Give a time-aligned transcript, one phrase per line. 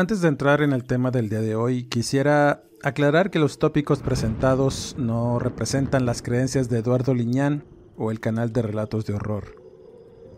[0.00, 3.98] Antes de entrar en el tema del día de hoy, quisiera aclarar que los tópicos
[4.00, 7.64] presentados no representan las creencias de Eduardo Liñán
[7.98, 9.62] o el canal de relatos de horror.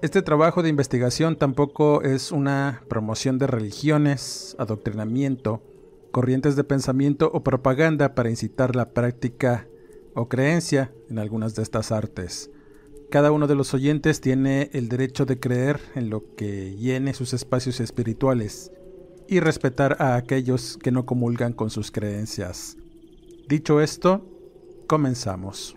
[0.02, 5.62] Este trabajo de investigación tampoco es una promoción de religiones, adoctrinamiento,
[6.10, 9.68] corrientes de pensamiento o propaganda para incitar la práctica
[10.16, 12.50] o creencia en algunas de estas artes.
[13.12, 17.32] Cada uno de los oyentes tiene el derecho de creer en lo que llene sus
[17.32, 18.72] espacios espirituales
[19.32, 22.76] y respetar a aquellos que no comulgan con sus creencias.
[23.48, 24.28] Dicho esto,
[24.86, 25.74] comenzamos.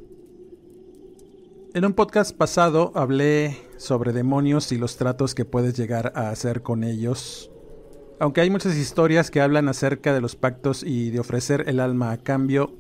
[1.73, 6.63] En un podcast pasado hablé sobre demonios y los tratos que puedes llegar a hacer
[6.63, 7.49] con ellos.
[8.19, 12.11] Aunque hay muchas historias que hablan acerca de los pactos y de ofrecer el alma
[12.11, 12.75] a cambio,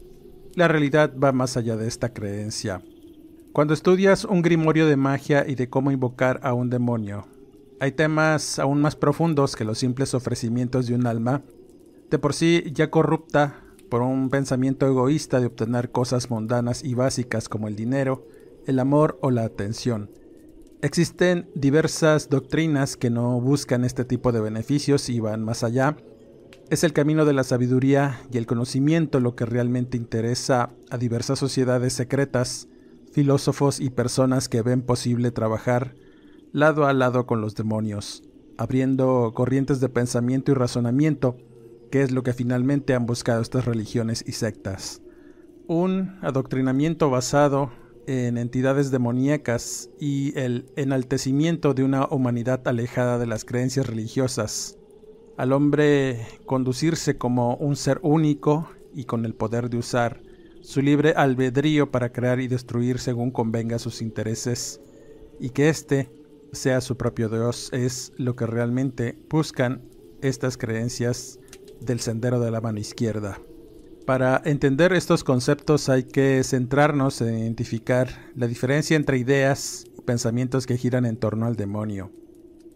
[0.55, 2.81] la realidad va más allá de esta creencia.
[3.53, 7.27] Cuando estudias un grimorio de magia y de cómo invocar a un demonio,
[7.79, 11.43] hay temas aún más profundos que los simples ofrecimientos de un alma,
[12.09, 17.49] de por sí ya corrupta por un pensamiento egoísta de obtener cosas mundanas y básicas
[17.49, 18.27] como el dinero,
[18.65, 20.09] el amor o la atención.
[20.81, 25.97] Existen diversas doctrinas que no buscan este tipo de beneficios y van más allá.
[26.69, 31.39] Es el camino de la sabiduría y el conocimiento lo que realmente interesa a diversas
[31.39, 32.67] sociedades secretas,
[33.11, 35.95] filósofos y personas que ven posible trabajar
[36.55, 38.23] lado a lado con los demonios,
[38.57, 41.35] abriendo corrientes de pensamiento y razonamiento,
[41.91, 45.01] que es lo que finalmente han buscado estas religiones y sectas.
[45.67, 47.71] Un adoctrinamiento basado
[48.07, 54.77] en entidades demoníacas y el enaltecimiento de una humanidad alejada de las creencias religiosas,
[55.35, 60.21] al hombre conducirse como un ser único y con el poder de usar
[60.61, 64.79] su libre albedrío para crear y destruir según convenga sus intereses,
[65.37, 66.09] y que éste
[66.55, 69.81] sea su propio Dios, es lo que realmente buscan
[70.21, 71.39] estas creencias
[71.79, 73.39] del sendero de la mano izquierda.
[74.05, 80.67] Para entender estos conceptos hay que centrarnos en identificar la diferencia entre ideas y pensamientos
[80.67, 82.11] que giran en torno al demonio.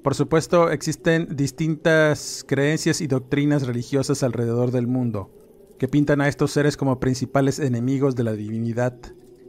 [0.03, 5.29] Por supuesto, existen distintas creencias y doctrinas religiosas alrededor del mundo,
[5.77, 8.95] que pintan a estos seres como principales enemigos de la divinidad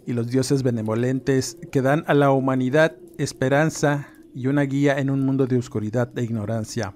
[0.06, 5.24] y los dioses benevolentes que dan a la humanidad esperanza y una guía en un
[5.24, 6.94] mundo de oscuridad e ignorancia.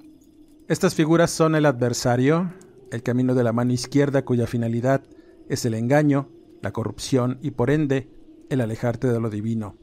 [0.69, 2.53] Estas figuras son el adversario,
[2.91, 5.03] el camino de la mano izquierda cuya finalidad
[5.49, 6.28] es el engaño,
[6.62, 8.09] la corrupción y por ende
[8.49, 9.77] el alejarte de lo divino.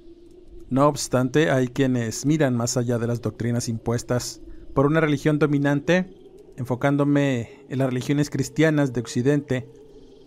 [0.69, 4.41] No obstante, hay quienes miran más allá de las doctrinas impuestas
[4.73, 6.13] por una religión dominante,
[6.57, 9.67] enfocándome en las religiones cristianas de Occidente,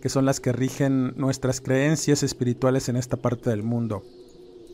[0.01, 4.03] que son las que rigen nuestras creencias espirituales en esta parte del mundo.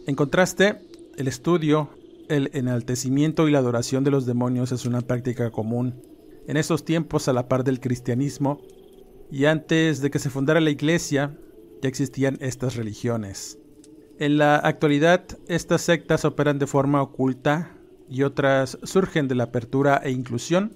[0.06, 0.80] En contraste,
[1.16, 1.90] el estudio,
[2.31, 6.02] el enaltecimiento y la adoración de los demonios es una práctica común
[6.47, 8.62] en esos tiempos a la par del cristianismo
[9.30, 11.38] y antes de que se fundara la iglesia
[11.81, 13.59] ya existían estas religiones.
[14.18, 17.75] En la actualidad estas sectas operan de forma oculta
[18.09, 20.74] y otras surgen de la apertura e inclusión,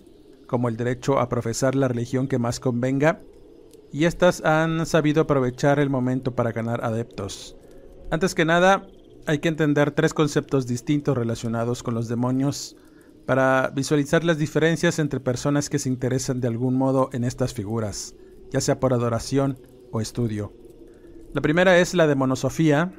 [0.48, 3.22] como el derecho a profesar la religión que más convenga,
[3.94, 7.56] y estas han sabido aprovechar el momento para ganar adeptos.
[8.12, 8.88] Antes que nada,
[9.28, 12.76] hay que entender tres conceptos distintos relacionados con los demonios
[13.26, 18.16] para visualizar las diferencias entre personas que se interesan de algún modo en estas figuras,
[18.52, 19.58] ya sea por adoración
[19.92, 20.54] o estudio.
[21.34, 22.94] La primera es la demonosofía.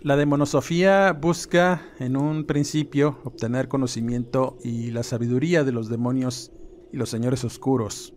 [0.00, 6.52] La demonosofía busca en un principio obtener conocimiento y la sabiduría de los demonios
[6.92, 8.14] y los señores oscuros.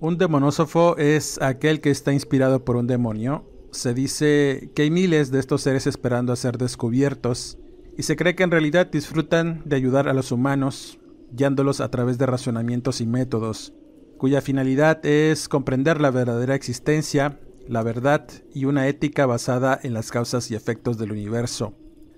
[0.00, 5.30] Un demonósofo es aquel que está inspirado por un demonio se dice que hay miles
[5.30, 7.58] de estos seres esperando a ser descubiertos
[7.96, 10.98] y se cree que en realidad disfrutan de ayudar a los humanos
[11.32, 13.74] guiándolos a través de razonamientos y métodos,
[14.16, 20.10] cuya finalidad es comprender la verdadera existencia, la verdad y una ética basada en las
[20.10, 21.74] causas y efectos del universo,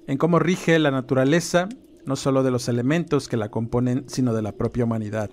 [0.07, 1.69] en cómo rige la naturaleza,
[2.07, 5.31] no solo de los elementos que la componen, sino de la propia humanidad.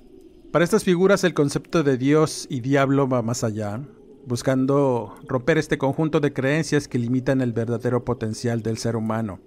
[0.51, 3.81] Para estas figuras el concepto de Dios y diablo va más allá,
[4.27, 9.39] buscando romper este conjunto de creencias que limitan el verdadero potencial del ser humano.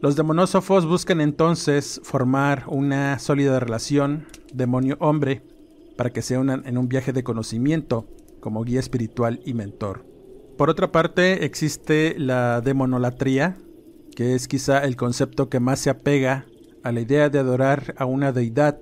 [0.00, 5.42] Los demonósofos buscan entonces formar una sólida relación demonio-hombre
[5.96, 8.06] para que se unan en un viaje de conocimiento
[8.38, 10.04] como guía espiritual y mentor.
[10.56, 13.56] Por otra parte, existe la demonolatría,
[14.14, 16.46] que es quizá el concepto que más se apega
[16.84, 18.78] a la idea de adorar a una deidad,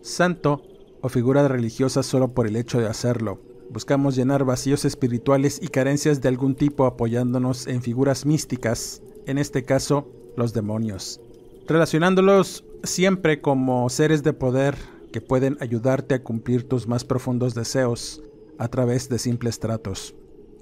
[0.00, 0.62] santo
[1.02, 3.51] o figura religiosa solo por el hecho de hacerlo.
[3.72, 9.62] Buscamos llenar vacíos espirituales y carencias de algún tipo apoyándonos en figuras místicas, en este
[9.64, 11.22] caso los demonios,
[11.66, 14.76] relacionándolos siempre como seres de poder
[15.10, 18.22] que pueden ayudarte a cumplir tus más profundos deseos
[18.58, 20.14] a través de simples tratos.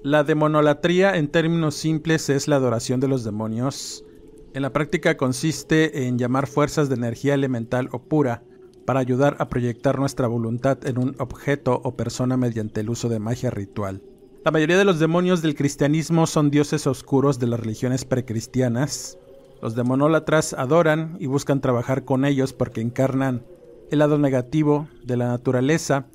[0.03, 4.05] La demonolatría en términos simples es la adoración de los demonios.
[4.53, 8.45] En la práctica consiste en llamar fuerzas de energía elemental o pura
[8.85, 13.19] para ayudar a proyectar nuestra voluntad en un objeto o persona mediante el uso de
[13.19, 14.01] magia ritual.
[14.43, 19.17] La mayoría de los demonios del cristianismo son dioses oscuros de las religiones precristianas.
[19.61, 23.43] Los demonólatras adoran y buscan trabajar con ellos porque encarnan
[23.91, 26.07] el lado negativo de la naturaleza,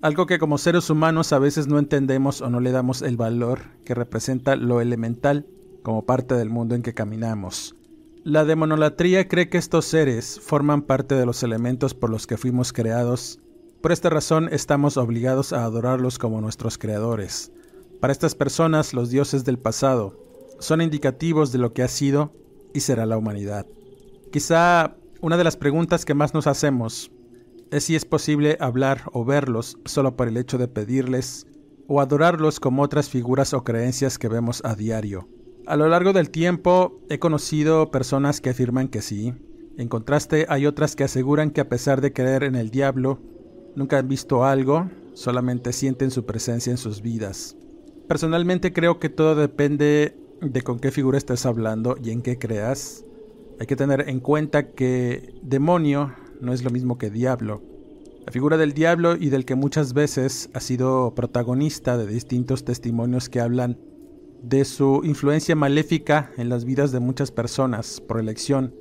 [0.00, 3.60] algo que como seres humanos a veces no entendemos o no le damos el valor
[3.84, 5.46] que representa lo elemental
[5.82, 7.75] como parte del mundo en que caminamos.
[8.26, 12.72] La demonolatría cree que estos seres forman parte de los elementos por los que fuimos
[12.72, 13.38] creados.
[13.80, 17.52] Por esta razón estamos obligados a adorarlos como nuestros creadores.
[18.00, 20.18] Para estas personas, los dioses del pasado
[20.58, 22.32] son indicativos de lo que ha sido
[22.74, 23.64] y será la humanidad.
[24.32, 27.12] Quizá una de las preguntas que más nos hacemos
[27.70, 31.46] es si es posible hablar o verlos solo por el hecho de pedirles
[31.86, 35.28] o adorarlos como otras figuras o creencias que vemos a diario.
[35.66, 39.34] A lo largo del tiempo he conocido personas que afirman que sí.
[39.76, 43.18] En contraste hay otras que aseguran que a pesar de creer en el diablo,
[43.74, 47.56] nunca han visto algo, solamente sienten su presencia en sus vidas.
[48.06, 53.04] Personalmente creo que todo depende de con qué figura estés hablando y en qué creas.
[53.58, 57.60] Hay que tener en cuenta que demonio no es lo mismo que diablo.
[58.24, 63.28] La figura del diablo y del que muchas veces ha sido protagonista de distintos testimonios
[63.28, 63.78] que hablan
[64.42, 68.74] de su influencia maléfica en las vidas de muchas personas por elección,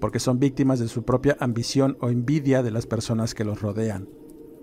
[0.00, 4.08] porque son víctimas de su propia ambición o envidia de las personas que los rodean.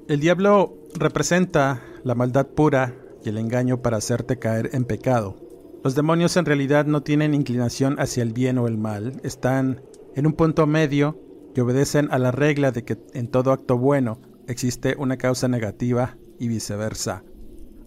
[0.08, 5.36] El diablo representa la maldad pura y el engaño para hacerte caer en pecado.
[5.84, 9.82] Los demonios en realidad no tienen inclinación hacia el bien o el mal, están
[10.16, 11.20] en un punto medio
[11.54, 16.18] que obedecen a la regla de que en todo acto bueno existe una causa negativa
[16.40, 17.24] y viceversa.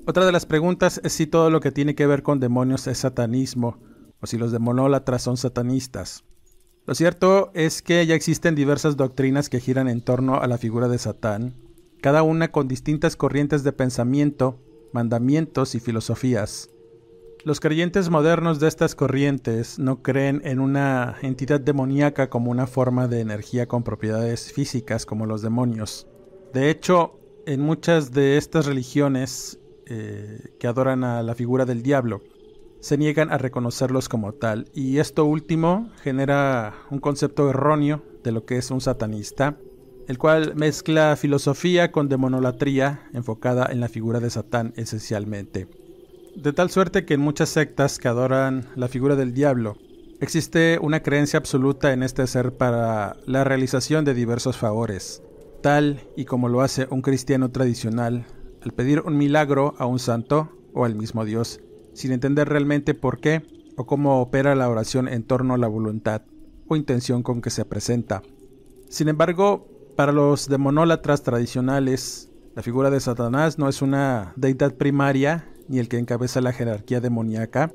[0.08, 2.96] Otra de las preguntas es si todo lo que tiene que ver con demonios es
[2.96, 3.76] satanismo
[4.22, 6.24] o si los demonólatras son satanistas.
[6.86, 10.88] Lo cierto es que ya existen diversas doctrinas que giran en torno a la figura
[10.88, 11.56] de Satán,
[12.00, 14.58] cada una con distintas corrientes de pensamiento,
[14.94, 16.70] mandamientos y filosofías.
[17.44, 23.08] Los creyentes modernos de estas corrientes no creen en una entidad demoníaca como una forma
[23.08, 26.06] de energía con propiedades físicas como los demonios.
[26.54, 29.58] De hecho, en muchas de estas religiones
[29.88, 32.22] eh, que adoran a la figura del diablo,
[32.80, 38.44] se niegan a reconocerlos como tal, y esto último genera un concepto erróneo de lo
[38.44, 39.58] que es un satanista,
[40.06, 45.68] el cual mezcla filosofía con demonolatría enfocada en la figura de Satán esencialmente.
[46.36, 49.76] De tal suerte que en muchas sectas que adoran la figura del diablo,
[50.20, 55.22] existe una creencia absoluta en este ser para la realización de diversos favores,
[55.62, 58.24] tal y como lo hace un cristiano tradicional
[58.68, 61.60] al pedir un milagro a un santo o al mismo Dios,
[61.94, 63.42] sin entender realmente por qué
[63.78, 66.20] o cómo opera la oración en torno a la voluntad
[66.66, 68.20] o intención con que se presenta.
[68.90, 75.48] Sin embargo, para los demonólatras tradicionales, la figura de Satanás no es una deidad primaria
[75.66, 77.72] ni el que encabeza la jerarquía demoníaca,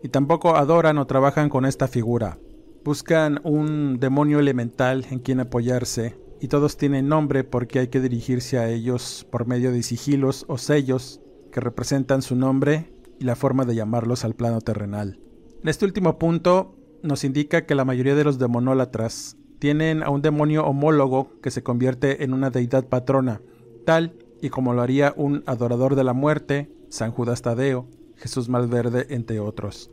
[0.00, 2.38] y tampoco adoran o trabajan con esta figura.
[2.84, 8.58] Buscan un demonio elemental en quien apoyarse, y todos tienen nombre porque hay que dirigirse
[8.58, 11.20] a ellos por medio de sigilos o sellos
[11.52, 15.20] que representan su nombre y la forma de llamarlos al plano terrenal.
[15.62, 20.22] En este último punto nos indica que la mayoría de los demonólatras tienen a un
[20.22, 23.42] demonio homólogo que se convierte en una deidad patrona,
[23.84, 29.06] tal y como lo haría un adorador de la muerte San Judas Tadeo, Jesús Malverde,
[29.10, 29.90] entre otros.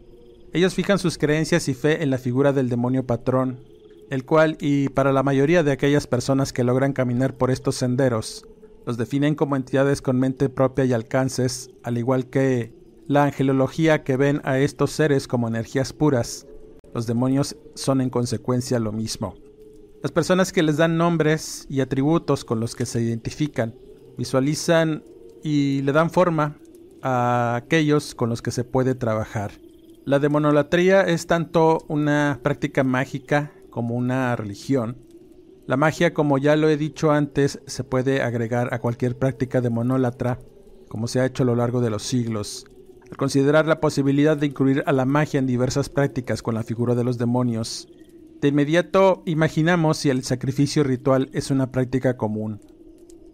[0.53, 3.59] Ellos fijan sus creencias y fe en la figura del demonio patrón,
[4.09, 8.47] el cual, y para la mayoría de aquellas personas que logran caminar por estos senderos,
[8.85, 12.73] los definen como entidades con mente propia y alcances, al igual que
[13.07, 16.47] la angelología que ven a estos seres como energías puras.
[16.93, 19.35] Los demonios son en consecuencia lo mismo.
[20.01, 23.75] Las personas que les dan nombres y atributos con los que se identifican,
[24.17, 25.03] visualizan
[25.43, 26.57] y le dan forma
[27.01, 29.51] a aquellos con los que se puede trabajar.
[30.05, 34.97] La demonolatría es tanto una práctica mágica como una religión.
[35.67, 40.39] La magia, como ya lo he dicho antes, se puede agregar a cualquier práctica demonólatra,
[40.89, 42.65] como se ha hecho a lo largo de los siglos.
[43.07, 46.95] Al considerar la posibilidad de incluir a la magia en diversas prácticas con la figura
[46.95, 47.87] de los demonios,
[48.41, 52.59] de inmediato imaginamos si el sacrificio ritual es una práctica común.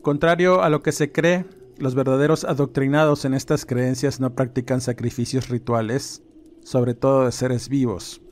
[0.02, 1.46] Contrario a lo que se cree,
[1.78, 6.22] los verdaderos adoctrinados en estas creencias no practican sacrificios rituales,
[6.66, 8.23] sobre todo de seres vivos.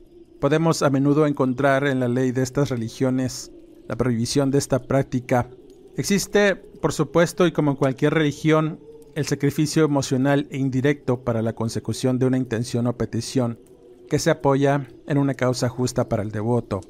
[0.42, 3.52] Podemos a menudo encontrar en la ley de estas religiones
[3.86, 5.48] la prohibición de esta práctica.
[5.96, 8.80] Existe, por supuesto, y como en cualquier religión,
[9.14, 13.60] el sacrificio emocional e indirecto para la consecución de una intención o petición
[14.08, 16.80] que se apoya en una causa justa para el devoto.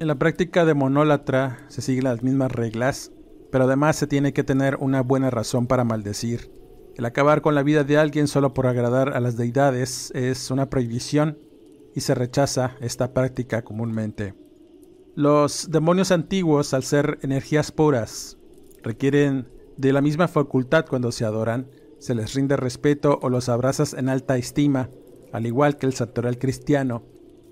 [0.00, 3.12] En la práctica de monólatra se siguen las mismas reglas,
[3.52, 6.50] pero además se tiene que tener una buena razón para maldecir.
[6.96, 10.68] El acabar con la vida de alguien solo por agradar a las deidades es una
[10.68, 11.38] prohibición
[11.94, 14.34] y se rechaza esta práctica comúnmente.
[15.14, 18.38] Los demonios antiguos, al ser energías puras,
[18.82, 21.68] requieren de la misma facultad cuando se adoran,
[21.98, 24.90] se les rinde respeto o los abrazas en alta estima,
[25.32, 27.02] al igual que el santoral cristiano.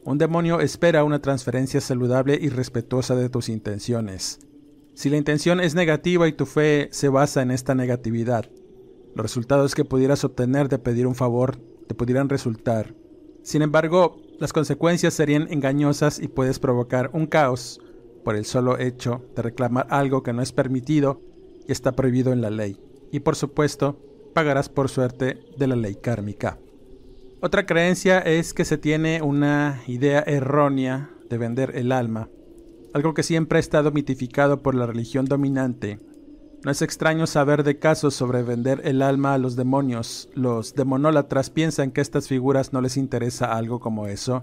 [0.04, 4.40] Un demonio espera una transferencia saludable y respetuosa de tus intenciones.
[4.94, 8.46] Si la intención es negativa y tu fe se basa en esta negatividad,
[9.14, 12.94] los resultados que pudieras obtener de pedir un favor te pudieran resultar.
[13.42, 17.80] Sin embargo, las consecuencias serían engañosas y puedes provocar un caos
[18.24, 21.20] por el solo hecho de reclamar algo que no es permitido
[21.66, 22.78] y está prohibido en la ley.
[23.10, 23.98] Y por supuesto,
[24.34, 26.58] pagarás por suerte de la ley kármica.
[27.40, 32.28] Otra creencia es que se tiene una idea errónea de vender el alma
[32.92, 36.00] algo que siempre ha estado mitificado por la religión dominante.
[36.64, 40.28] No es extraño saber de casos sobre vender el alma a los demonios.
[40.34, 44.42] Los demonólatras piensan que a estas figuras no les interesa algo como eso.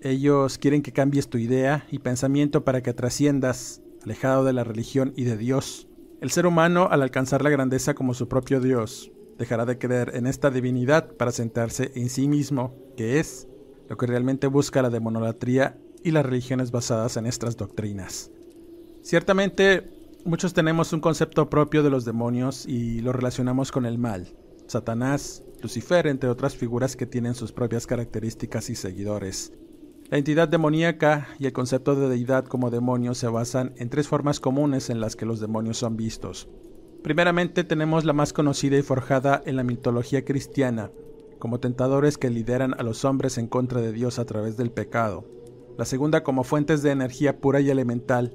[0.00, 5.12] Ellos quieren que cambies tu idea y pensamiento para que trasciendas, alejado de la religión
[5.16, 5.86] y de Dios.
[6.20, 10.26] El ser humano, al alcanzar la grandeza como su propio Dios, dejará de creer en
[10.26, 13.46] esta divinidad para sentarse en sí mismo, que es
[13.88, 18.32] lo que realmente busca la demonolatría y las religiones basadas en estas doctrinas.
[19.02, 24.34] Ciertamente, muchos tenemos un concepto propio de los demonios y lo relacionamos con el mal.
[24.66, 29.52] Satanás, Lucifer, entre otras figuras que tienen sus propias características y seguidores.
[30.10, 34.40] La entidad demoníaca y el concepto de deidad como demonio se basan en tres formas
[34.40, 36.48] comunes en las que los demonios son vistos.
[37.02, 40.90] Primeramente tenemos la más conocida y forjada en la mitología cristiana,
[41.38, 45.24] como tentadores que lideran a los hombres en contra de Dios a través del pecado
[45.78, 48.34] la segunda como fuentes de energía pura y elemental,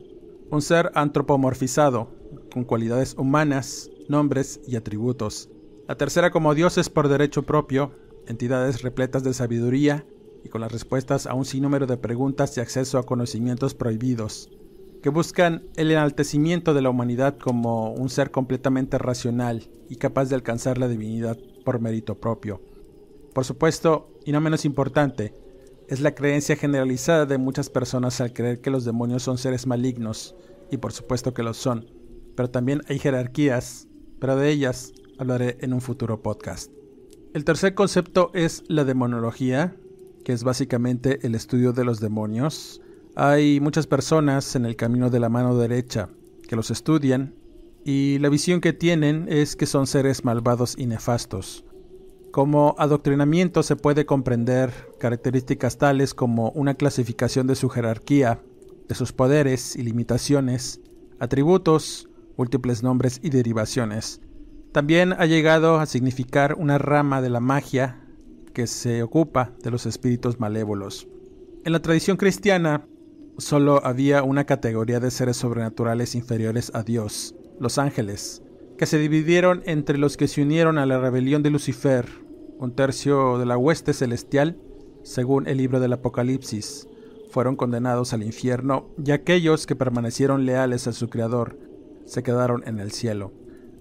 [0.50, 2.10] un ser antropomorfizado,
[2.52, 5.50] con cualidades humanas, nombres y atributos.
[5.88, 7.92] La tercera como dioses por derecho propio,
[8.28, 10.06] entidades repletas de sabiduría
[10.44, 14.50] y con las respuestas a un sinnúmero de preguntas y acceso a conocimientos prohibidos,
[15.02, 20.36] que buscan el enaltecimiento de la humanidad como un ser completamente racional y capaz de
[20.36, 22.62] alcanzar la divinidad por mérito propio.
[23.34, 25.34] Por supuesto, y no menos importante,
[25.88, 30.36] es la creencia generalizada de muchas personas al creer que los demonios son seres malignos,
[30.70, 31.90] y por supuesto que lo son,
[32.36, 33.88] pero también hay jerarquías,
[34.20, 36.72] pero de ellas hablaré en un futuro podcast.
[37.34, 39.76] El tercer concepto es la demonología,
[40.26, 42.82] que es básicamente el estudio de los demonios.
[43.16, 46.10] Hay muchas personas en el camino de la mano derecha
[46.48, 47.36] que los estudian
[47.86, 51.64] y la visión que tienen es que son seres malvados y nefastos.
[52.32, 58.42] Como adoctrinamiento se puede comprender características tales como una clasificación de su jerarquía,
[58.88, 60.82] de sus poderes y limitaciones,
[61.20, 64.22] atributos, múltiples nombres y derivaciones.
[64.72, 68.04] También ha llegado a significar una rama de la magia
[68.54, 71.08] que se ocupa de los espíritus malévolos.
[71.64, 72.88] En la tradición cristiana
[73.38, 78.44] solo había una categoría de seres sobrenaturales inferiores a Dios, los ángeles,
[78.78, 82.06] que se dividieron entre los que se unieron a la rebelión de Lucifer,
[82.60, 84.58] un tercio de la hueste celestial,
[85.04, 86.88] según el libro del Apocalipsis,
[87.32, 91.58] fueron condenados al infierno, y aquellos que permanecieron leales a su Creador
[92.06, 93.32] se quedaron en el cielo.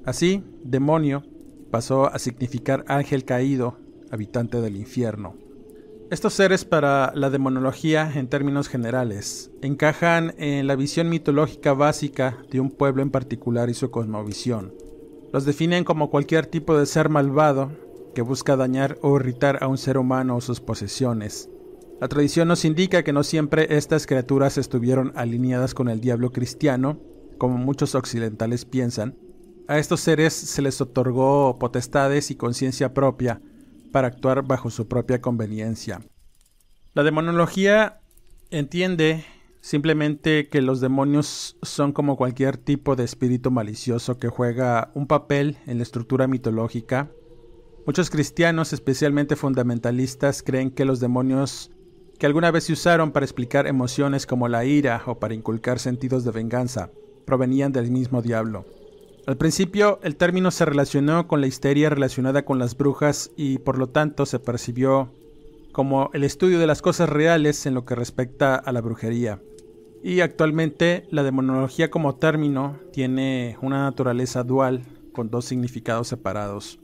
[0.05, 1.25] Así, demonio
[1.71, 3.77] pasó a significar ángel caído,
[4.11, 5.35] habitante del infierno.
[6.11, 12.61] Estos seres para la demonología en términos generales encajan en la visión mitológica básica de
[12.61, 14.86] un pueblo en particular y su cosmovisión.
[15.33, 17.71] Los definen como cualquier tipo de ser malvado
[18.15, 21.51] que busca dañar o irritar a un ser humano o sus posesiones.
[22.01, 26.99] La tradición nos indica que no siempre estas criaturas estuvieron alineadas con el diablo cristiano,
[27.39, 29.17] como muchos occidentales piensan.
[29.69, 33.41] A estos seres se les otorgó potestades y conciencia propia,
[33.93, 36.03] para actuar bajo su propia conveniencia.
[36.93, 38.01] La demonología
[38.51, 39.25] entiende
[39.67, 45.57] simplemente que los demonios son como cualquier tipo de espíritu malicioso que juega un papel
[45.67, 47.11] en la estructura mitológica.
[47.85, 51.73] Muchos cristianos, especialmente fundamentalistas, creen que los demonios
[52.17, 56.23] que alguna vez se usaron para explicar emociones como la ira o para inculcar sentidos
[56.23, 56.93] de venganza
[57.25, 58.67] provenían del mismo diablo.
[59.27, 63.79] Al principio, el término se relacionó con la histeria relacionada con las brujas y por
[63.79, 65.11] lo tanto se percibió
[65.73, 69.41] como el estudio de las cosas reales en lo que respecta a la brujería.
[70.07, 76.79] Y actualmente la demonología como término tiene una naturaleza dual con dos significados separados.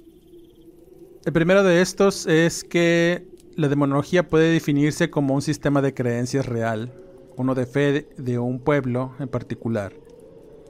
[1.24, 3.24] El primero de estos es que
[3.54, 6.92] la demonología puede definirse como un sistema de creencias real,
[7.36, 9.92] uno de fe de un pueblo en particular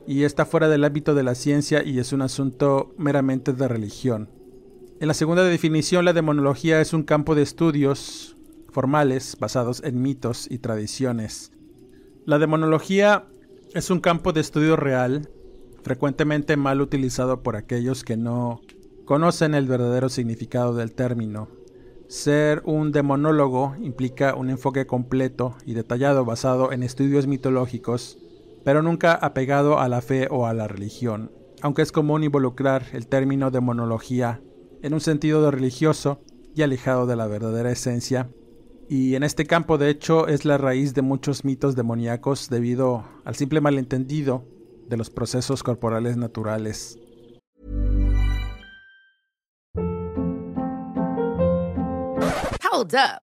[0.06, 4.28] y está fuera del ámbito de la ciencia y es un asunto meramente de religión.
[5.00, 8.36] En la segunda definición, la demonología es un campo de estudios
[8.68, 11.50] formales basados en mitos y tradiciones.
[12.24, 13.26] La demonología
[13.74, 15.28] es un campo de estudio real,
[15.82, 18.60] frecuentemente mal utilizado por aquellos que no
[19.04, 21.48] conocen el verdadero significado del término.
[22.08, 28.18] Ser un demonólogo implica un enfoque completo y detallado basado en estudios mitológicos
[28.64, 33.06] pero nunca apegado a la fe o a la religión, aunque es común involucrar el
[33.06, 34.40] término demonología
[34.82, 36.20] en un sentido de religioso
[36.54, 38.30] y alejado de la verdadera esencia.
[38.88, 43.34] Y en este campo, de hecho, es la raíz de muchos mitos demoníacos debido al
[43.36, 44.44] simple malentendido
[44.88, 46.98] de los procesos corporales naturales.
[52.72, 53.31] Hold up.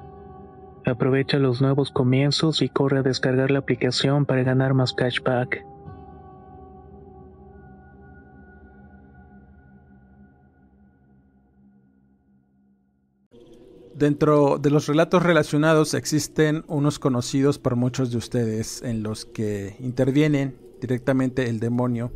[0.85, 5.63] Aprovecha los nuevos comienzos y corre a descargar la aplicación para ganar más cashback.
[13.93, 19.75] Dentro de los relatos relacionados existen unos conocidos por muchos de ustedes en los que
[19.79, 22.11] intervienen directamente el demonio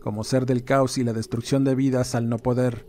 [0.00, 2.86] como ser del caos y la destrucción de vidas al no poder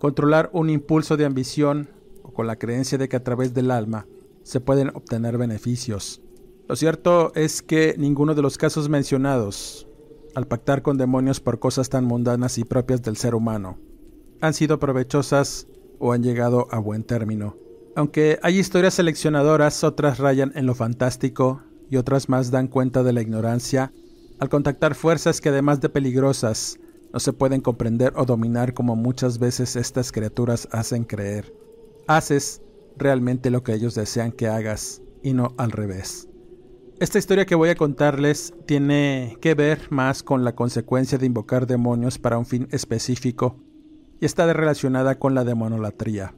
[0.00, 1.88] controlar un impulso de ambición
[2.24, 4.08] o con la creencia de que a través del alma
[4.46, 6.22] se pueden obtener beneficios.
[6.68, 9.88] Lo cierto es que ninguno de los casos mencionados,
[10.36, 13.80] al pactar con demonios por cosas tan mundanas y propias del ser humano,
[14.40, 15.66] han sido provechosas
[15.98, 17.56] o han llegado a buen término.
[17.96, 23.12] Aunque hay historias seleccionadoras, otras rayan en lo fantástico y otras más dan cuenta de
[23.12, 23.92] la ignorancia
[24.38, 26.78] al contactar fuerzas que además de peligrosas,
[27.12, 31.52] no se pueden comprender o dominar como muchas veces estas criaturas hacen creer.
[32.06, 32.62] Haces
[32.96, 36.28] realmente lo que ellos desean que hagas y no al revés.
[36.98, 41.66] Esta historia que voy a contarles tiene que ver más con la consecuencia de invocar
[41.66, 43.60] demonios para un fin específico
[44.18, 46.34] y está relacionada con la demonolatría.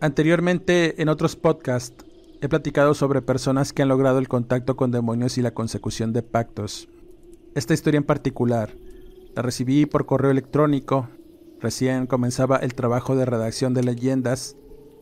[0.00, 2.04] Anteriormente, en otros podcasts,
[2.40, 6.22] he platicado sobre personas que han logrado el contacto con demonios y la consecución de
[6.22, 6.88] pactos.
[7.56, 8.76] Esta historia en particular
[9.34, 11.08] la recibí por correo electrónico,
[11.60, 14.56] recién comenzaba el trabajo de redacción de leyendas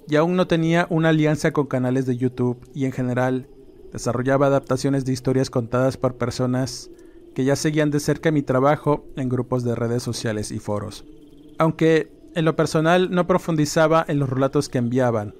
[0.08, 3.48] y aún no tenía una alianza con canales de YouTube y en general
[3.92, 6.90] desarrollaba adaptaciones de historias contadas por personas
[7.34, 11.04] que ya seguían de cerca mi trabajo en grupos de redes sociales y foros.
[11.58, 15.34] Aunque en lo personal no profundizaba en los relatos que enviaban.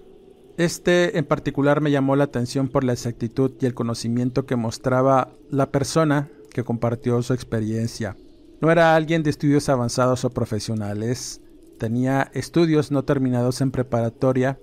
[0.57, 5.29] Este en particular me llamó la atención por la exactitud y el conocimiento que mostraba
[5.51, 8.17] la persona que compartió su experiencia.
[8.63, 11.43] No era alguien de estudios avanzados o profesionales,
[11.79, 14.59] tenía estudios no terminados en preparatoria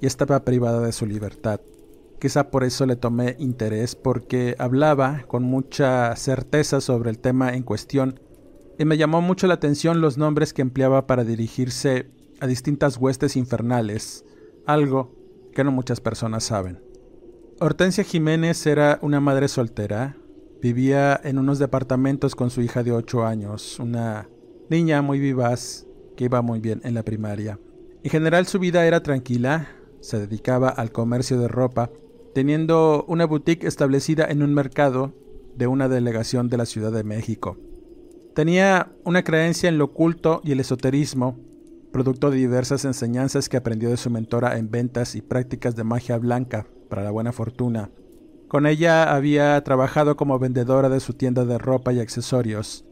[0.00, 1.60] y estaba privada de su libertad.
[2.20, 7.62] Quizá por eso le tomé interés porque hablaba con mucha certeza sobre el tema en
[7.62, 8.20] cuestión
[8.78, 13.36] y me llamó mucho la atención los nombres que empleaba para dirigirse a distintas huestes
[13.36, 14.24] infernales,
[14.66, 15.14] algo
[15.52, 16.80] que no muchas personas saben.
[17.60, 20.16] Hortensia Jiménez era una madre soltera,
[20.62, 24.28] vivía en unos departamentos con su hija de 8 años, una
[24.70, 25.87] niña muy vivaz
[26.18, 27.60] que iba muy bien en la primaria.
[28.02, 29.68] En general su vida era tranquila,
[30.00, 31.92] se dedicaba al comercio de ropa,
[32.34, 35.14] teniendo una boutique establecida en un mercado
[35.56, 37.56] de una delegación de la Ciudad de México.
[38.34, 41.38] Tenía una creencia en lo oculto y el esoterismo,
[41.92, 46.18] producto de diversas enseñanzas que aprendió de su mentora en ventas y prácticas de magia
[46.18, 47.90] blanca para la buena fortuna.
[48.48, 52.84] Con ella había trabajado como vendedora de su tienda de ropa y accesorios,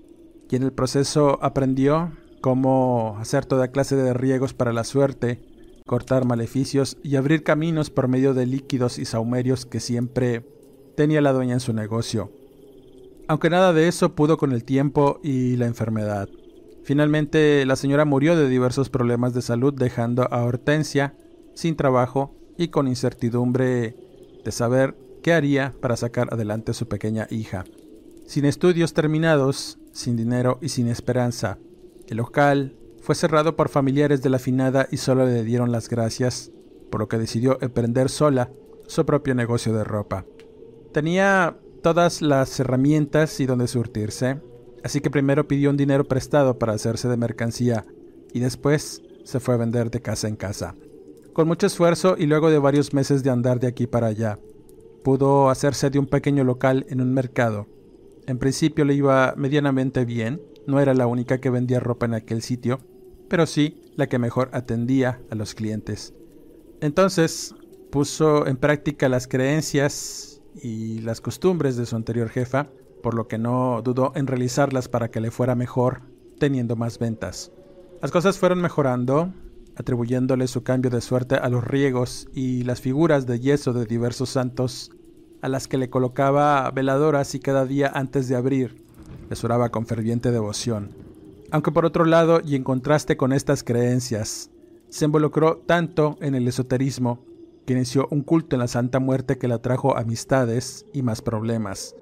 [0.48, 2.12] y en el proceso aprendió
[2.46, 5.40] cómo hacer toda clase de riegos para la suerte,
[5.84, 10.46] cortar maleficios y abrir caminos por medio de líquidos y saumerios que siempre
[10.96, 12.30] tenía la dueña en su negocio
[13.28, 16.28] aunque nada de eso pudo con el tiempo y la enfermedad.
[16.84, 21.14] Finalmente la señora murió de diversos problemas de salud dejando a Hortensia
[21.54, 23.96] sin trabajo y con incertidumbre
[24.44, 27.64] de saber qué haría para sacar adelante a su pequeña hija.
[28.26, 31.58] Sin estudios terminados, sin dinero y sin esperanza,
[32.08, 36.50] el local fue cerrado por familiares de la finada y solo le dieron las gracias,
[36.90, 38.50] por lo que decidió emprender sola
[38.86, 40.24] su propio negocio de ropa.
[40.92, 44.40] Tenía todas las herramientas y donde surtirse,
[44.82, 47.84] así que primero pidió un dinero prestado para hacerse de mercancía
[48.32, 50.74] y después se fue a vender de casa en casa.
[51.32, 54.38] Con mucho esfuerzo y luego de varios meses de andar de aquí para allá,
[55.04, 57.66] pudo hacerse de un pequeño local en un mercado.
[58.26, 62.42] En principio le iba medianamente bien, no era la única que vendía ropa en aquel
[62.42, 62.80] sitio,
[63.28, 66.14] pero sí la que mejor atendía a los clientes.
[66.80, 67.54] Entonces
[67.90, 72.68] puso en práctica las creencias y las costumbres de su anterior jefa,
[73.02, 76.02] por lo que no dudó en realizarlas para que le fuera mejor,
[76.38, 77.52] teniendo más ventas.
[78.02, 79.32] Las cosas fueron mejorando,
[79.76, 84.30] atribuyéndole su cambio de suerte a los riegos y las figuras de yeso de diversos
[84.30, 84.90] santos,
[85.42, 88.85] a las que le colocaba veladoras y cada día antes de abrir,
[89.28, 90.90] les oraba con ferviente devoción.
[91.50, 94.50] Aunque por otro lado, y en contraste con estas creencias,
[94.88, 97.24] se involucró tanto en el esoterismo
[97.66, 101.94] que inició un culto en la Santa Muerte que la trajo amistades y más problemas,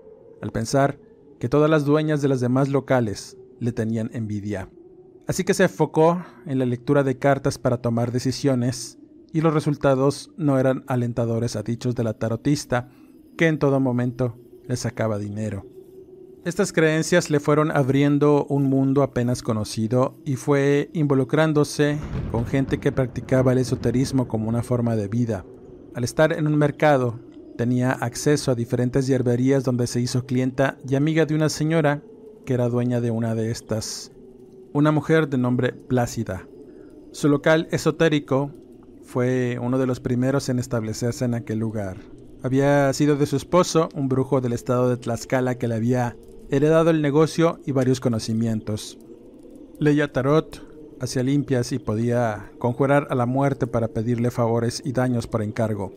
[0.43, 0.99] al pensar
[1.39, 4.69] que todas las dueñas de las demás locales le tenían envidia.
[5.27, 8.99] Así que se enfocó en la lectura de cartas para tomar decisiones,
[9.33, 12.89] y los resultados no eran alentadores a dichos de la tarotista,
[13.37, 14.39] que en todo momento
[14.69, 15.67] le sacaba dinero.
[16.45, 21.97] Estas creencias le fueron abriendo un mundo apenas conocido y fue involucrándose
[22.31, 25.47] con gente que practicaba el esoterismo como una forma de vida.
[25.95, 27.19] Al estar en un mercado,
[27.57, 32.03] tenía acceso a diferentes hierberías donde se hizo clienta y amiga de una señora
[32.45, 34.13] que era dueña de una de estas,
[34.75, 36.47] una mujer de nombre Plácida.
[37.13, 38.51] Su local esotérico
[39.03, 41.97] fue uno de los primeros en establecerse en aquel lugar.
[42.43, 46.15] Había sido de su esposo, un brujo del estado de Tlaxcala que le había
[46.51, 48.99] heredado el negocio y varios conocimientos.
[49.79, 50.63] Leía tarot,
[51.01, 55.93] hacía limpias y podía conjurar a la muerte para pedirle favores y daños por encargo.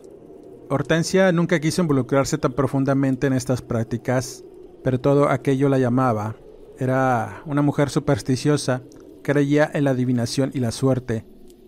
[0.70, 4.44] Hortensia nunca quiso involucrarse tan profundamente en estas prácticas,
[4.84, 6.36] pero todo aquello la llamaba.
[6.78, 8.82] Era una mujer supersticiosa,
[9.22, 11.24] creía en la adivinación y la suerte,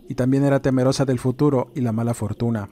[0.08, 2.68] y también era temerosa del futuro y la mala fortuna.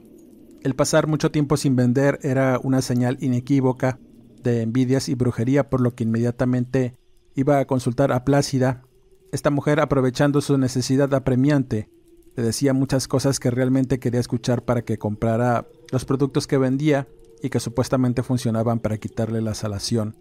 [0.61, 3.97] El pasar mucho tiempo sin vender era una señal inequívoca
[4.41, 6.95] de envidias y brujería, por lo que inmediatamente
[7.35, 8.83] iba a consultar a Plácida.
[9.31, 11.89] Esta mujer, aprovechando su necesidad apremiante,
[12.35, 17.07] le decía muchas cosas que realmente quería escuchar para que comprara los productos que vendía
[17.41, 20.15] y que supuestamente funcionaban para quitarle la salación.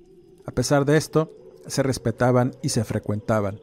[0.47, 1.33] A pesar de esto,
[1.67, 3.61] se respetaban y se frecuentaban.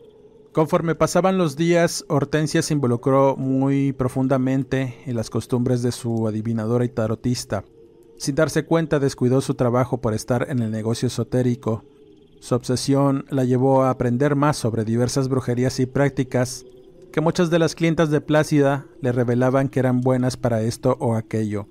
[0.51, 6.85] Conforme pasaban los días, Hortensia se involucró muy profundamente en las costumbres de su adivinadora
[6.85, 7.65] y tarotista.
[8.17, 11.83] Sin darse cuenta, descuidó su trabajo por estar en el negocio esotérico.
[12.39, 16.65] Su obsesión la llevó a aprender más sobre diversas brujerías y prácticas
[17.11, 21.15] que muchas de las clientas de Plácida le revelaban que eran buenas para esto o
[21.15, 21.67] aquello.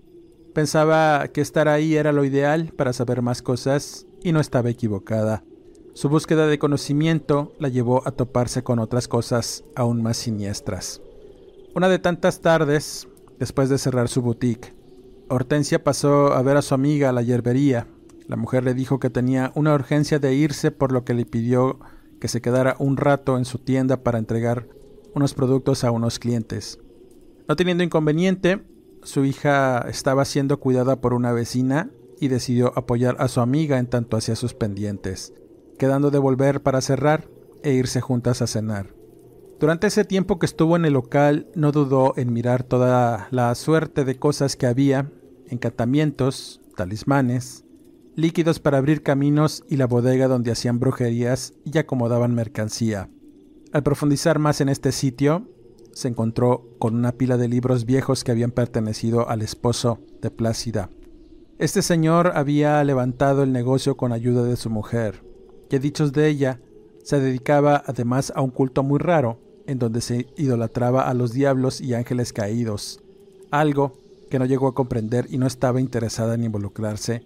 [0.55, 5.45] Pensaba que estar ahí era lo ideal para saber más cosas y no estaba equivocada.
[5.93, 11.01] Su búsqueda de conocimiento la llevó a toparse con otras cosas aún más siniestras.
[11.75, 13.07] Una de tantas tardes,
[13.39, 14.74] después de cerrar su boutique,
[15.29, 17.87] Hortensia pasó a ver a su amiga a la hierbería.
[18.27, 21.79] La mujer le dijo que tenía una urgencia de irse por lo que le pidió
[22.21, 24.69] que se quedara un rato en su tienda para entregar
[25.15, 26.79] unos productos a unos clientes.
[27.49, 28.65] No teniendo inconveniente,
[29.03, 33.87] su hija estaba siendo cuidada por una vecina y decidió apoyar a su amiga en
[33.87, 35.35] tanto hacía sus pendientes,
[35.79, 37.29] quedando de volver para cerrar
[37.63, 38.95] e irse juntas a cenar.
[39.61, 44.05] Durante ese tiempo que estuvo en el local no dudó en mirar toda la suerte
[44.05, 45.11] de cosas que había,
[45.49, 47.64] encantamientos, talismanes,
[48.17, 53.09] líquidos para abrir caminos y la bodega donde hacían brujerías y acomodaban mercancía.
[53.73, 55.49] Al profundizar más en este sitio,
[55.93, 60.90] se encontró con una pila de libros viejos que habían pertenecido al esposo de Plácida.
[61.59, 65.25] Este señor había levantado el negocio con ayuda de su mujer,
[65.71, 66.61] que dichos de ella,
[67.05, 71.81] se dedicaba además a un culto muy raro, en donde se idolatraba a los diablos
[71.81, 73.01] y ángeles caídos,
[73.53, 73.97] algo
[74.29, 77.23] que no llegó a comprender y no estaba interesada en involucrarse,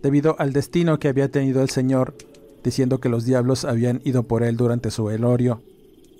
[0.00, 2.14] debido al destino que había tenido el señor,
[2.62, 5.60] diciendo que los diablos habían ido por él durante su velorio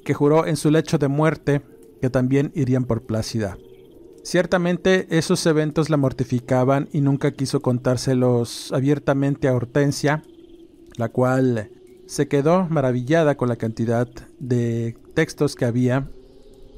[0.05, 1.63] que juró en su lecho de muerte
[2.01, 3.57] que también irían por Plácida.
[4.25, 10.23] Ciertamente esos eventos la mortificaban y nunca quiso contárselos abiertamente a Hortensia,
[10.97, 11.71] la cual
[12.13, 14.07] se quedó maravillada con la cantidad
[14.39, 16.11] de textos que había.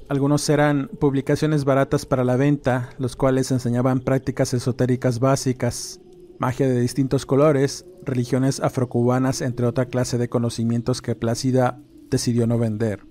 [0.09, 6.01] Algunos eran publicaciones baratas para la venta, los cuales enseñaban prácticas esotéricas básicas,
[6.38, 12.57] magia de distintos colores, religiones afrocubanas, entre otra clase de conocimientos que Plácida decidió no
[12.57, 13.05] vender.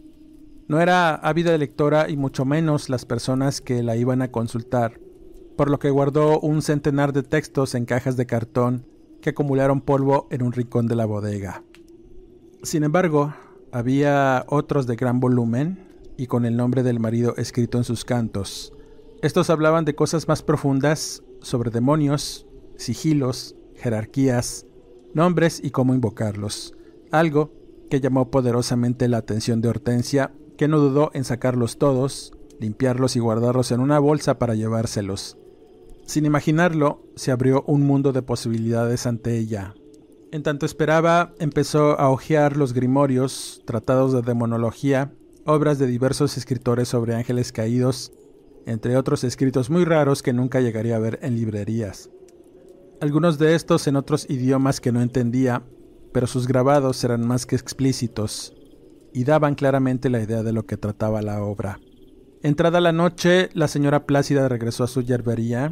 [0.69, 4.97] No era ávida lectora y mucho menos las personas que la iban a consultar,
[5.57, 8.85] por lo que guardó un centenar de textos en cajas de cartón
[9.21, 11.63] que acumularon polvo en un rincón de la bodega.
[12.63, 13.33] Sin embargo,
[13.73, 18.71] había otros de gran volumen y con el nombre del marido escrito en sus cantos.
[19.21, 22.47] Estos hablaban de cosas más profundas sobre demonios,
[22.77, 24.65] sigilos, jerarquías,
[25.13, 26.73] nombres y cómo invocarlos,
[27.11, 27.51] algo
[27.89, 33.19] que llamó poderosamente la atención de Hortensia que no dudó en sacarlos todos, limpiarlos y
[33.19, 35.37] guardarlos en una bolsa para llevárselos.
[36.05, 39.73] Sin imaginarlo, se abrió un mundo de posibilidades ante ella.
[40.33, 45.11] En tanto esperaba, empezó a hojear los grimorios, tratados de demonología,
[45.45, 48.11] obras de diversos escritores sobre ángeles caídos,
[48.65, 52.09] entre otros escritos muy raros que nunca llegaría a ver en librerías.
[52.99, 55.61] Algunos de estos en otros idiomas que no entendía,
[56.11, 58.55] pero sus grabados eran más que explícitos,
[59.13, 61.79] y daban claramente la idea de lo que trataba la obra.
[62.41, 65.71] Entrada la noche, la señora Plácida regresó a su yerbería.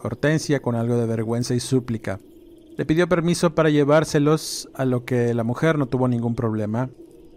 [0.00, 2.20] Hortensia, con algo de vergüenza y súplica,
[2.76, 6.90] le pidió permiso para llevárselos, a lo que la mujer no tuvo ningún problema,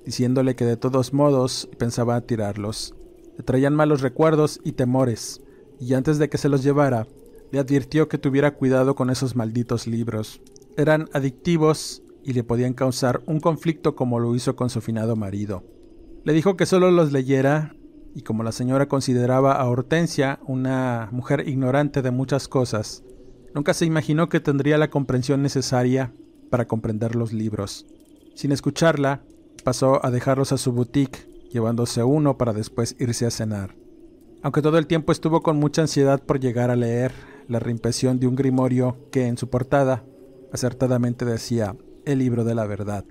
[0.06, 2.93] diciéndole que de todos modos pensaba tirarlos.
[3.38, 5.41] Le traían malos recuerdos y temores,
[5.80, 7.08] y antes de que se los llevara,
[7.52, 10.41] le advirtió que tuviera cuidado con esos malditos libros.
[10.75, 15.63] Eran adictivos y le podían causar un conflicto como lo hizo con su finado marido.
[16.25, 17.75] Le dijo que solo los leyera
[18.13, 23.04] y como la señora consideraba a Hortensia una mujer ignorante de muchas cosas,
[23.54, 26.14] nunca se imaginó que tendría la comprensión necesaria
[26.50, 27.86] para comprender los libros.
[28.36, 29.22] Sin escucharla,
[29.64, 33.76] pasó a dejarlos a su boutique, llevándose uno para después irse a cenar.
[34.42, 37.12] Aunque todo el tiempo estuvo con mucha ansiedad por llegar a leer
[37.48, 40.04] la reimpresión de un grimorio que en su portada
[40.54, 43.04] acertadamente decía el libro de la verdad.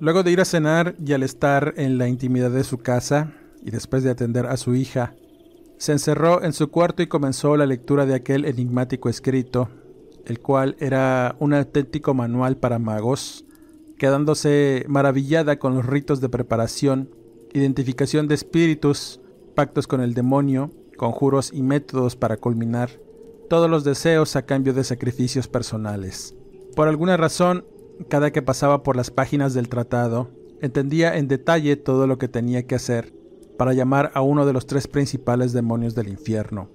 [0.00, 3.34] Luego de ir a cenar y al estar en la intimidad de su casa,
[3.64, 5.14] y después de atender a su hija,
[5.82, 9.68] se encerró en su cuarto y comenzó la lectura de aquel enigmático escrito,
[10.26, 13.44] el cual era un auténtico manual para magos,
[13.98, 17.10] quedándose maravillada con los ritos de preparación,
[17.52, 19.20] identificación de espíritus,
[19.56, 22.90] pactos con el demonio, conjuros y métodos para culminar
[23.50, 26.36] todos los deseos a cambio de sacrificios personales.
[26.76, 27.64] Por alguna razón,
[28.08, 32.68] cada que pasaba por las páginas del tratado, entendía en detalle todo lo que tenía
[32.68, 33.20] que hacer
[33.62, 36.68] para llamar a uno de los tres principales demonios del infierno.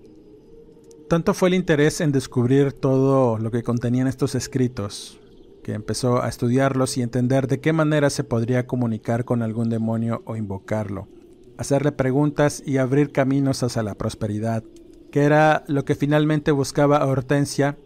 [1.09, 5.19] Tanto fue el interés en descubrir todo lo que contenían estos escritos,
[5.65, 10.21] que empezó a estudiarlos y entender de qué manera se podría comunicar con algún demonio
[10.23, 11.09] o invocarlo,
[11.57, 14.63] hacerle preguntas y abrir caminos hacia la prosperidad,
[15.11, 17.77] que era lo que finalmente buscaba Hortensia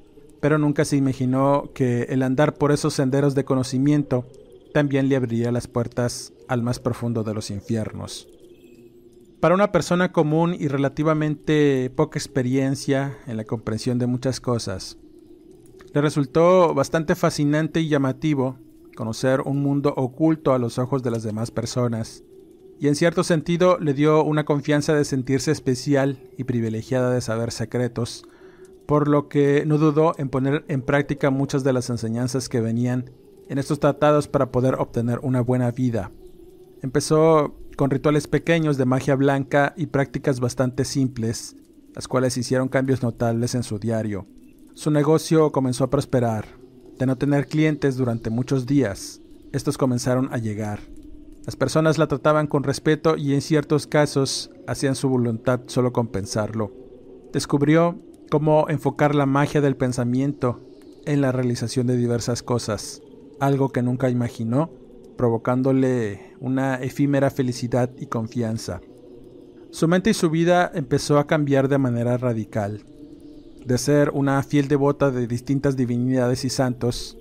[0.41, 4.27] pero nunca se imaginó que el andar por esos senderos de conocimiento
[4.75, 8.27] también le abriría las puertas al más profundo de los infiernos.
[9.41, 14.99] Para una persona común y relativamente poca experiencia en la comprensión de muchas cosas,
[15.95, 18.59] le resultó bastante fascinante y llamativo
[18.95, 22.23] conocer un mundo oculto a los ojos de las demás personas,
[22.79, 27.51] y en cierto sentido le dio una confianza de sentirse especial y privilegiada de saber
[27.51, 28.25] secretos
[28.85, 33.09] por lo que no dudó en poner en práctica muchas de las enseñanzas que venían
[33.49, 36.11] en estos tratados para poder obtener una buena vida.
[36.83, 41.55] Empezó con rituales pequeños de magia blanca y prácticas bastante simples,
[41.93, 44.27] las cuales hicieron cambios notables en su diario.
[44.73, 46.45] Su negocio comenzó a prosperar.
[46.97, 50.79] De no tener clientes durante muchos días, estos comenzaron a llegar.
[51.45, 56.07] Las personas la trataban con respeto y en ciertos casos hacían su voluntad solo con
[56.07, 56.71] pensarlo.
[57.33, 60.61] Descubrió cómo enfocar la magia del pensamiento
[61.05, 63.01] en la realización de diversas cosas,
[63.39, 64.69] algo que nunca imaginó,
[65.21, 68.81] provocándole una efímera felicidad y confianza.
[69.69, 72.83] Su mente y su vida empezó a cambiar de manera radical.
[73.63, 77.19] De ser una fiel devota de distintas divinidades y santos,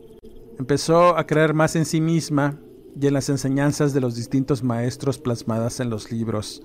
[0.59, 2.59] empezó a creer más en sí misma
[2.99, 6.63] y en las enseñanzas de los distintos maestros plasmadas en los libros,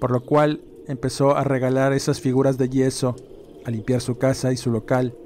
[0.00, 3.16] por lo cual empezó a regalar esas figuras de yeso
[3.64, 5.16] a limpiar su casa y su local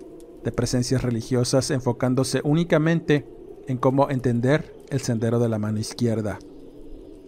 [0.43, 3.40] de presencias religiosas enfocándose únicamente
[3.71, 6.39] en cómo entender el sendero de la mano izquierda.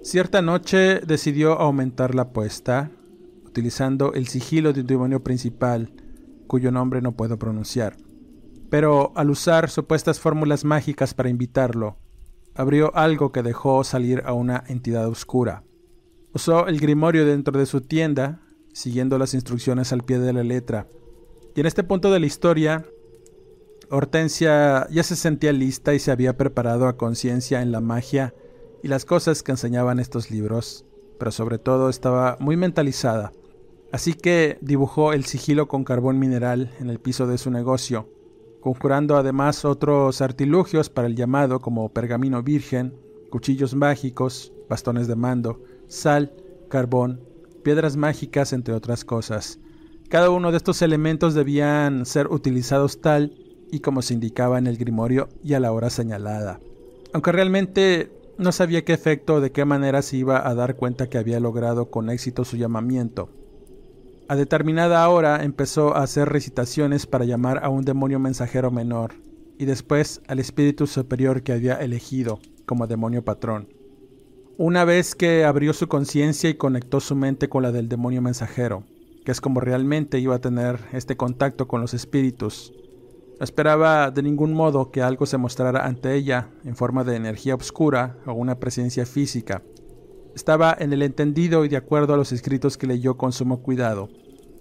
[0.02, 2.90] Cierta noche decidió aumentar la apuesta,
[3.46, 5.92] utilizando el sigilo de un demonio principal,
[6.48, 7.96] cuyo nombre no puedo pronunciar.
[8.68, 11.98] Pero al usar supuestas fórmulas mágicas para invitarlo,
[12.54, 15.62] abrió algo que dejó salir a una entidad oscura.
[16.34, 18.40] Usó el grimorio dentro de su tienda,
[18.72, 20.88] siguiendo las instrucciones al pie de la letra,
[21.54, 22.86] y en este punto de la historia,
[23.94, 28.34] Hortensia ya se sentía lista y se había preparado a conciencia en la magia
[28.82, 30.86] y las cosas que enseñaban estos libros,
[31.18, 33.32] pero sobre todo estaba muy mentalizada.
[33.92, 38.08] Así que dibujó el sigilo con carbón mineral en el piso de su negocio,
[38.62, 42.94] conjurando además otros artilugios para el llamado como pergamino virgen,
[43.28, 46.32] cuchillos mágicos, bastones de mando, sal,
[46.70, 47.20] carbón,
[47.62, 49.58] piedras mágicas, entre otras cosas.
[50.08, 53.41] Cada uno de estos elementos debían ser utilizados tal
[53.72, 56.60] y como se indicaba en el grimorio y a la hora señalada.
[57.12, 61.08] Aunque realmente no sabía qué efecto o de qué manera se iba a dar cuenta
[61.08, 63.30] que había logrado con éxito su llamamiento.
[64.28, 69.14] A determinada hora empezó a hacer recitaciones para llamar a un demonio mensajero menor
[69.58, 73.68] y después al espíritu superior que había elegido como demonio patrón.
[74.58, 78.84] Una vez que abrió su conciencia y conectó su mente con la del demonio mensajero,
[79.24, 82.72] que es como realmente iba a tener este contacto con los espíritus.
[83.42, 87.56] No esperaba de ningún modo que algo se mostrara ante ella en forma de energía
[87.56, 89.64] oscura o una presencia física.
[90.36, 94.10] Estaba en el entendido y de acuerdo a los escritos que leyó con sumo cuidado,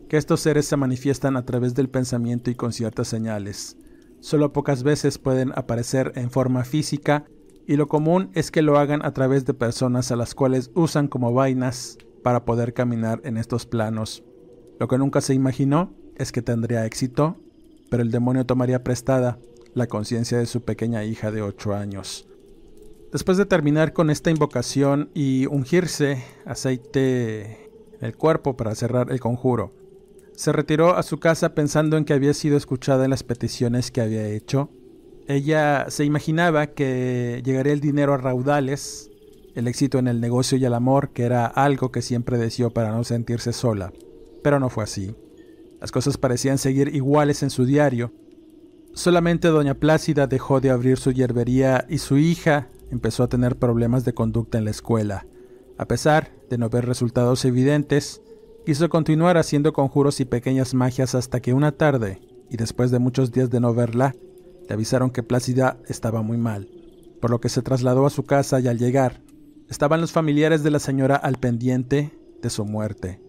[0.09, 3.77] que estos seres se manifiestan a través del pensamiento y con ciertas señales.
[4.19, 7.25] Solo pocas veces pueden aparecer en forma física
[7.67, 11.07] y lo común es que lo hagan a través de personas a las cuales usan
[11.07, 14.23] como vainas para poder caminar en estos planos.
[14.79, 17.37] Lo que nunca se imaginó es que tendría éxito,
[17.91, 19.37] pero el demonio tomaría prestada
[19.73, 22.25] la conciencia de su pequeña hija de 8 años.
[23.11, 27.69] Después de terminar con esta invocación y ungirse aceite
[27.99, 29.73] en el cuerpo para cerrar el conjuro,
[30.31, 33.99] se retiró a su casa pensando en que había sido escuchada en las peticiones que
[33.99, 34.69] había hecho.
[35.27, 39.11] Ella se imaginaba que llegaría el dinero a raudales,
[39.53, 42.91] el éxito en el negocio y el amor, que era algo que siempre deseó para
[42.93, 43.91] no sentirse sola.
[44.41, 45.13] Pero no fue así.
[45.81, 48.13] Las cosas parecían seguir iguales en su diario.
[48.93, 54.05] Solamente doña Plácida dejó de abrir su hierbería y su hija empezó a tener problemas
[54.05, 55.25] de conducta en la escuela.
[55.77, 58.21] A pesar de no ver resultados evidentes,
[58.63, 63.31] quiso continuar haciendo conjuros y pequeñas magias hasta que una tarde, y después de muchos
[63.31, 64.13] días de no verla,
[64.67, 66.69] le avisaron que Plácida estaba muy mal,
[67.19, 69.23] por lo que se trasladó a su casa y al llegar,
[69.67, 73.19] estaban los familiares de la señora al pendiente de su muerte.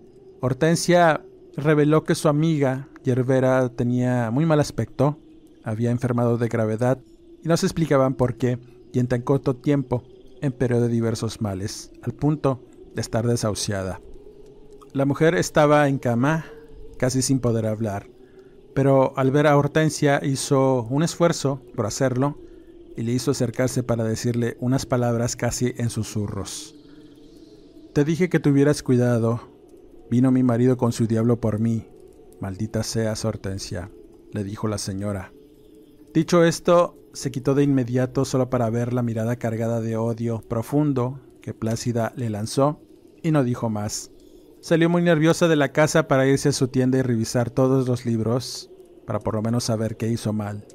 [0.41, 1.25] Hortensia
[1.57, 5.19] reveló que su amiga, Yerbera, tenía muy mal aspecto,
[5.65, 6.99] había enfermado de gravedad
[7.45, 8.59] y no se explicaban por qué,
[8.93, 10.05] y en tan corto tiempo
[10.41, 12.61] empeoró de diversos males, al punto
[12.95, 14.01] de estar desahuciada.
[14.93, 16.45] La mujer estaba en cama,
[16.99, 18.09] casi sin poder hablar,
[18.75, 22.39] pero al ver a Hortensia hizo un esfuerzo por hacerlo
[22.97, 26.75] y le hizo acercarse para decirle unas palabras casi en susurros.
[27.93, 29.52] Te dije que tuvieras cuidado.
[30.13, 31.87] Vino mi marido con su diablo por mí.
[32.39, 33.91] Maldita seas, Hortensia,
[34.31, 35.33] le dijo la señora.
[36.13, 41.19] Dicho esto, se quitó de inmediato solo para ver la mirada cargada de odio profundo
[41.41, 42.83] que Plácida le lanzó
[43.23, 44.11] y no dijo más.
[44.61, 48.05] Salió muy nerviosa de la casa para irse a su tienda y revisar todos los
[48.05, 48.71] libros,
[49.07, 50.67] para por lo menos saber qué hizo mal.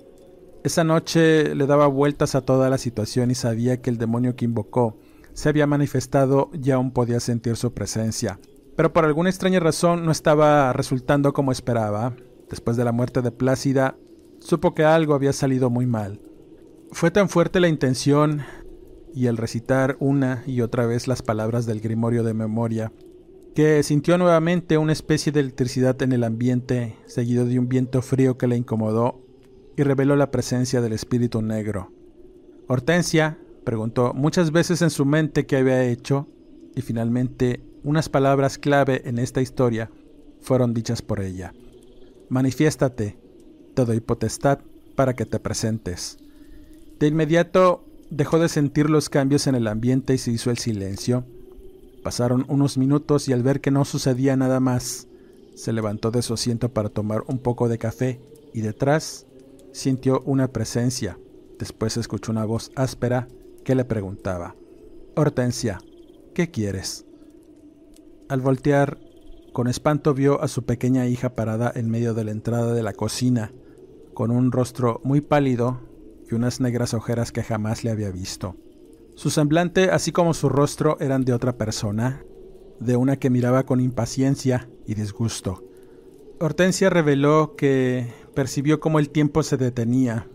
[0.63, 4.45] Esa noche le daba vueltas a toda la situación y sabía que el demonio que
[4.45, 4.97] invocó
[5.33, 8.39] se había manifestado y aún podía sentir su presencia.
[8.77, 12.15] Pero por alguna extraña razón no estaba resultando como esperaba.
[12.47, 13.97] Después de la muerte de Plácida,
[14.39, 16.21] supo que algo había salido muy mal.
[16.91, 18.43] Fue tan fuerte la intención
[19.15, 22.93] y el recitar una y otra vez las palabras del grimorio de memoria,
[23.55, 28.37] que sintió nuevamente una especie de electricidad en el ambiente, seguido de un viento frío
[28.37, 29.25] que le incomodó
[29.75, 31.91] y reveló la presencia del espíritu negro.
[32.67, 36.27] Hortensia preguntó muchas veces en su mente qué había hecho
[36.75, 39.89] y finalmente unas palabras clave en esta historia
[40.41, 41.53] fueron dichas por ella.
[42.27, 43.17] Manifiéstate,
[43.75, 44.59] te doy potestad
[44.95, 46.17] para que te presentes.
[46.99, 51.23] De inmediato dejó de sentir los cambios en el ambiente y se hizo el silencio.
[52.03, 55.07] Pasaron unos minutos y al ver que no sucedía nada más,
[55.55, 58.19] se levantó de su asiento para tomar un poco de café
[58.53, 59.25] y detrás
[59.71, 61.17] sintió una presencia.
[61.57, 63.29] Después escuchó una voz áspera
[63.63, 64.57] que le preguntaba,
[65.15, 65.79] Hortensia,
[66.33, 67.06] ¿qué quieres?
[68.29, 68.99] Al voltear,
[69.53, 72.91] con espanto vio a su pequeña hija parada en medio de la entrada de la
[72.91, 73.53] cocina,
[74.13, 75.79] con un rostro muy pálido
[76.29, 78.57] y unas negras ojeras que jamás le había visto.
[79.15, 82.21] Su semblante, así como su rostro, eran de otra persona,
[82.81, 85.63] de una que miraba con impaciencia y disgusto.
[86.41, 90.27] Hortensia reveló que percibió cómo el tiempo se detenía.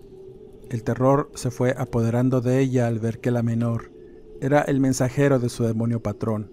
[0.70, 3.93] El terror se fue apoderando de ella al ver que la menor
[4.40, 6.51] era el mensajero de su demonio patrón,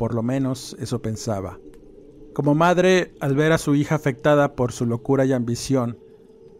[0.00, 1.58] por lo menos eso pensaba.
[2.32, 5.98] Como madre, al ver a su hija afectada por su locura y ambición,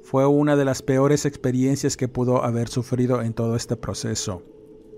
[0.03, 4.43] fue una de las peores experiencias que pudo haber sufrido en todo este proceso.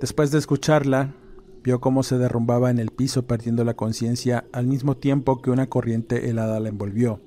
[0.00, 1.14] Después de escucharla,
[1.62, 5.68] vio cómo se derrumbaba en el piso perdiendo la conciencia al mismo tiempo que una
[5.68, 7.20] corriente helada la envolvió.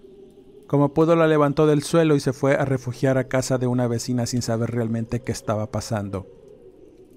[0.67, 3.87] Como pudo la levantó del suelo y se fue a refugiar a casa de una
[3.87, 6.27] vecina sin saber realmente qué estaba pasando.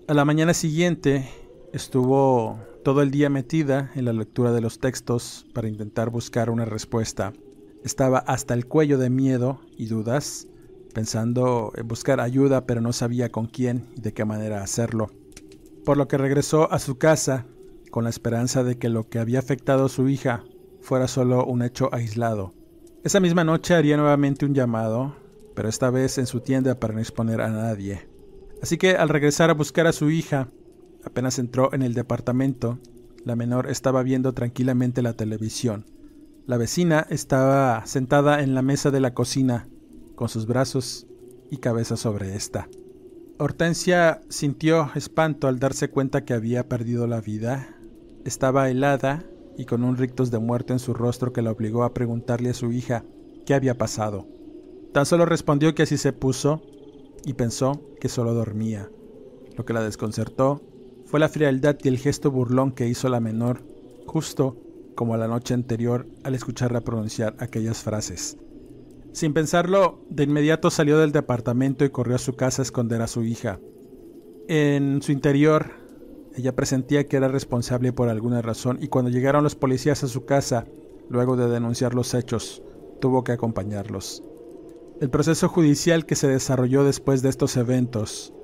[0.07, 1.28] A la mañana siguiente
[1.73, 6.64] estuvo todo el día metida en la lectura de los textos para intentar buscar una
[6.64, 7.33] respuesta.
[7.85, 10.49] Estaba hasta el cuello de miedo y dudas,
[10.95, 15.11] pensando en buscar ayuda pero no sabía con quién y de qué manera hacerlo
[15.89, 17.47] por lo que regresó a su casa
[17.91, 20.45] con la esperanza de que lo que había afectado a su hija
[20.83, 22.53] fuera solo un hecho aislado.
[23.05, 25.16] Esa misma noche haría nuevamente un llamado,
[25.55, 28.07] pero esta vez en su tienda para no exponer a nadie.
[28.62, 30.49] Así que al regresar a buscar a su hija,
[31.09, 32.78] apenas entró en el departamento,
[33.24, 35.84] la menor estaba viendo tranquilamente la televisión.
[36.46, 39.68] La vecina estaba sentada en la mesa de la cocina,
[40.14, 41.06] con sus brazos
[41.50, 42.68] y cabeza sobre esta.
[43.38, 47.76] Hortensia sintió espanto al darse cuenta que había perdido la vida.
[48.24, 49.24] Estaba helada
[49.56, 52.54] y con un rictus de muerte en su rostro que la obligó a preguntarle a
[52.54, 53.04] su hija
[53.46, 54.26] qué había pasado.
[54.92, 56.62] Tan solo respondió que así se puso
[57.24, 58.90] y pensó que solo dormía.
[59.56, 60.62] Lo que la desconcertó
[61.09, 63.62] fue la frialdad y el gesto burlón que hizo la menor,
[64.06, 64.59] justo
[64.94, 68.36] como la noche anterior al escucharla pronunciar aquellas frases.
[69.12, 73.06] Sin pensarlo, de inmediato salió del departamento y corrió a su casa a esconder a
[73.06, 73.59] su hija.
[74.48, 75.70] En su interior,
[76.34, 80.26] ella presentía que era responsable por alguna razón y cuando llegaron los policías a su
[80.26, 80.66] casa,
[81.09, 82.62] luego de denunciar los hechos,
[83.00, 84.22] tuvo que acompañarlos.
[85.00, 88.34] El proceso judicial que se desarrolló después de estos eventos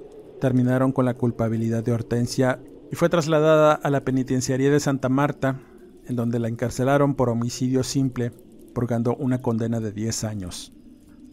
[0.41, 2.61] terminaron con la culpabilidad de Hortensia
[2.91, 5.61] y fue trasladada a la penitenciaría de Santa Marta,
[6.07, 8.33] en donde la encarcelaron por homicidio simple
[8.75, 10.73] purgando una condena de 10 años.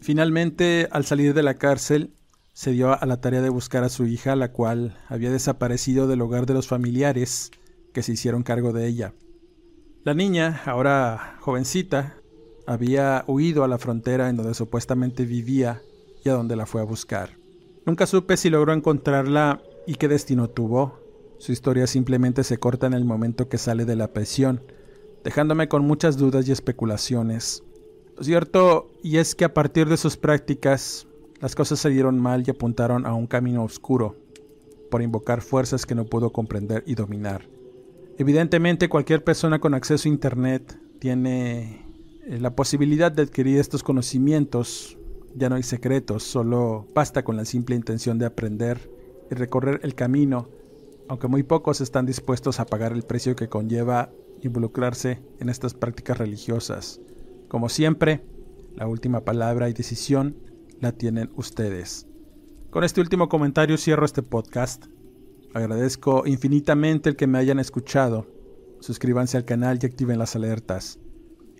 [0.00, 2.14] Finalmente, al salir de la cárcel,
[2.54, 6.20] se dio a la tarea de buscar a su hija, la cual había desaparecido del
[6.20, 7.50] hogar de los familiares
[7.92, 9.14] que se hicieron cargo de ella.
[10.04, 12.16] La niña, ahora jovencita,
[12.66, 15.82] había huido a la frontera en donde supuestamente vivía
[16.24, 17.41] y a donde la fue a buscar.
[17.84, 21.00] Nunca supe si logró encontrarla y qué destino tuvo.
[21.38, 24.62] Su historia simplemente se corta en el momento que sale de la prisión,
[25.24, 27.64] dejándome con muchas dudas y especulaciones.
[28.16, 31.08] Lo cierto y es que a partir de sus prácticas,
[31.40, 34.14] las cosas se dieron mal y apuntaron a un camino oscuro,
[34.90, 37.48] por invocar fuerzas que no pudo comprender y dominar.
[38.18, 41.86] Evidentemente cualquier persona con acceso a Internet tiene
[42.26, 44.98] eh, la posibilidad de adquirir estos conocimientos.
[45.34, 48.90] Ya no hay secretos, solo basta con la simple intención de aprender
[49.30, 50.48] y recorrer el camino,
[51.08, 54.10] aunque muy pocos están dispuestos a pagar el precio que conlleva
[54.42, 57.00] involucrarse en estas prácticas religiosas.
[57.48, 58.24] Como siempre,
[58.74, 60.36] la última palabra y decisión
[60.80, 62.06] la tienen ustedes.
[62.70, 64.86] Con este último comentario cierro este podcast.
[65.54, 68.26] Agradezco infinitamente el que me hayan escuchado.
[68.80, 70.98] Suscríbanse al canal y activen las alertas.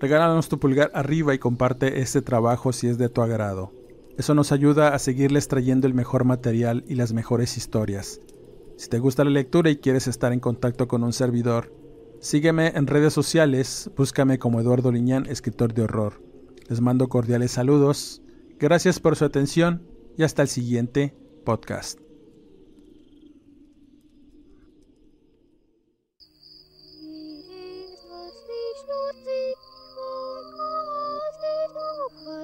[0.03, 3.73] Regálanos tu pulgar arriba y comparte este trabajo si es de tu agrado.
[4.19, 8.21] Eso nos ayuda a seguirles trayendo el mejor material y las mejores historias.
[8.77, 11.73] Si te gusta la lectura y quieres estar en contacto con un servidor,
[12.19, 16.21] sígueme en redes sociales, búscame como Eduardo Liñán, escritor de horror.
[16.69, 18.23] Les mando cordiales saludos
[18.59, 19.87] Gracias por su atención
[20.17, 22.01] y hasta el siguiente podcast.